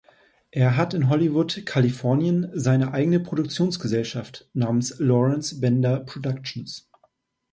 [0.49, 6.89] Er hat in Hollywood, Kalifornien seine eigene Produktionsgesellschaft namens Lawrence Bender Productions.